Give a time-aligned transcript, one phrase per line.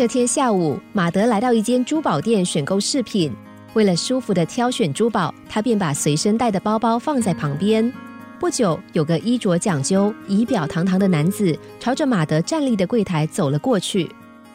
[0.00, 3.30] 这天下午，马德来到一间珠宝店选购饰品。
[3.74, 7.92] 为了舒服的挑选珠宝，他便把随身带的包包放在旁边。
[8.38, 14.10] 不久，有个衣着讲究、仪表堂堂的男子朝着马德站立的柜台走了过去。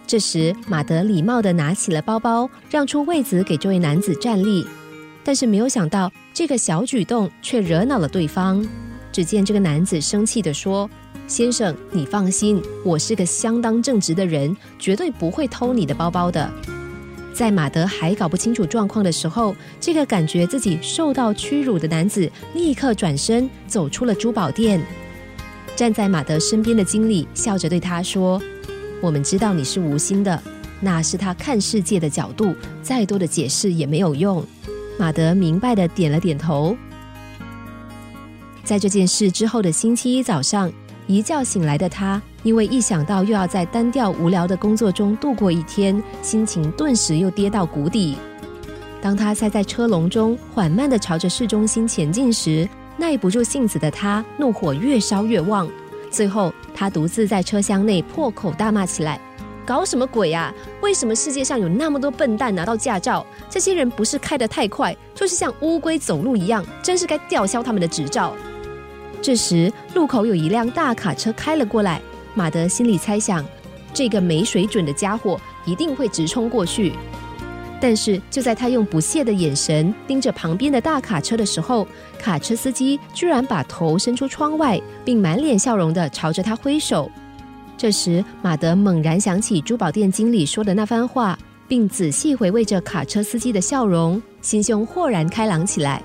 [0.08, 4.66] 这时，马德礼貌地拿起了包包，让出位子给这位男子站立。
[5.24, 8.68] 但是，没有想到这个小举动却惹恼了对方。
[9.12, 10.90] 只见这个男子生气地说
[11.28, 16.50] ：“先生，你放心，我是个相当正直的人，绝对不会偷你的包包的。”
[17.34, 24.82] 在马德还搞不清楚状况的时候，这个感觉自己受到屈辱的男子立刻转身走出了珠宝店。
[25.76, 28.42] 站在马德身边的经理笑着对他说
[29.02, 30.42] ：“我们知道你是无心的，
[30.80, 34.46] 那是他看世界的角度，再多的解释也没有用。”
[34.98, 36.78] 马德明白的点了点头。
[38.64, 40.72] 在这件事之后的星期一早上，
[41.08, 42.22] 一觉醒来的他。
[42.44, 48.16] 因为一想到又要在单调无聊的工作中度过一天，心情顿时又跌到谷底。
[49.02, 52.68] 当他塞在车笼中，缓慢地朝着市中心前进时，
[52.98, 55.68] 耐不住性子的他怒火越烧越旺。
[56.12, 59.20] 最后，他独自在车厢内破口大骂起来
[59.66, 60.54] ：“搞什么鬼啊？
[60.82, 63.26] 为什么世界上有那么多笨蛋拿到驾照？
[63.50, 68.34] 这些人不是开得太快，就是像乌龟走路一样，真是该吊销他们的执照。”
[69.26, 72.00] 这时，路口有一辆大卡车开了过来。
[72.36, 73.44] 马德心里猜想，
[73.92, 76.94] 这个没水准的家伙一定会直冲过去。
[77.82, 81.88] 但是就在他用不屑的眼神盯着旁边的大卡车的时候，
[82.20, 87.10] 卡车司机居然把头伸出窗外，并满脸笑容的朝着他挥手。
[87.76, 91.36] 这时，马德猛然想起珠宝店经理说的那番话，
[91.68, 96.00] 并仔细回味着卡车司机的笑容，心胸豁然开朗起来。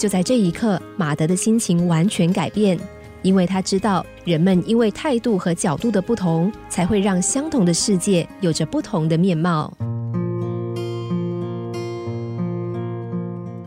[0.00, 2.78] 就在这一刻，马德的心情完全改变。
[3.20, 9.70] 因为他知道，人们因为态度和角度的不同，才会让相同的世界有着不同的面貌。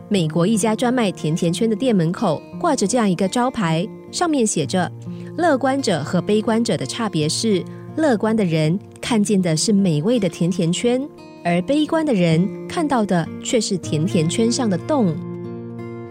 [0.08, 4.90] 美国一家专卖甜甜圈的店门口挂着这样一个招牌，上面写着
[5.38, 7.62] ：“乐观者和悲观者的差别是，
[7.94, 11.00] 乐观的人看见的是美味的甜甜圈，
[11.44, 15.14] 而悲观的人看到的却是甜甜圈上的洞。”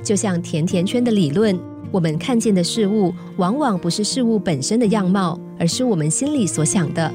[0.04, 1.58] 就像甜甜圈的理论。
[1.92, 7.12] 我们看见的事物，往往不是事物本身的样貌，而是我们心里所想的。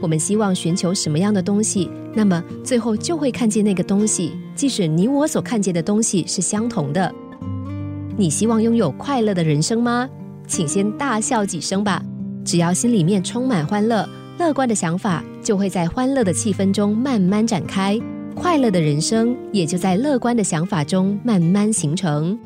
[0.00, 7.12] 我们希望寻求什么样的东西，那么最后就会看见那个东西，即使你我所看见的东西是相同的。
[8.16, 10.08] 你希望拥有快乐的人生吗？
[10.46, 12.02] 请先大笑几声吧。
[12.44, 14.08] 只要心里面充满欢乐，
[14.38, 17.98] 乐观的想法就会在欢乐的气氛中慢慢展开，
[18.40, 22.38] 快乐的人生也就在乐观的想法中慢慢形成。